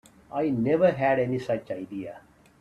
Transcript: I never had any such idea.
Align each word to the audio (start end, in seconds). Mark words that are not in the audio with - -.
I 0.31 0.49
never 0.49 0.89
had 0.93 1.19
any 1.19 1.37
such 1.37 1.69
idea. 1.69 2.21